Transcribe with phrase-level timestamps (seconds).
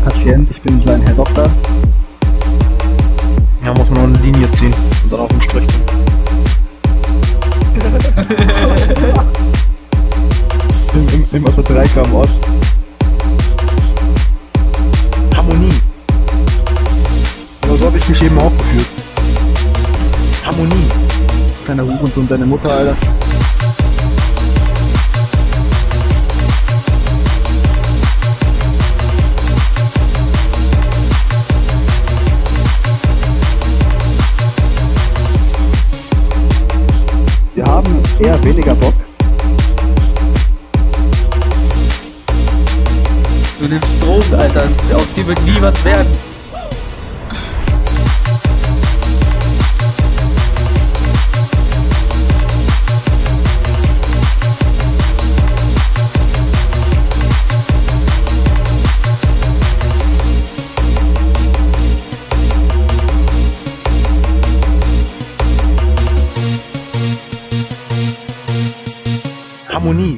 [0.00, 1.50] Patient, ich bin sein Herr Doktor.
[3.64, 4.74] Ja, muss man noch eine Linie ziehen
[5.04, 5.68] und dann auf den Strich.
[10.94, 12.40] Im, im, im aus der Dreikam Ost.
[15.34, 15.74] Harmonie.
[17.62, 18.88] Aber so habe ich mich eben auch gefühlt.
[20.44, 20.86] Harmonie.
[21.64, 22.96] Kleiner Hurensohn, deine Mutter, Alter.
[38.20, 38.94] Eher weniger Bock.
[43.60, 44.68] Du nimmst Drogen, Alter.
[44.94, 46.31] Aus dir wird nie was werden.
[69.72, 70.10] ฮาร์โมนี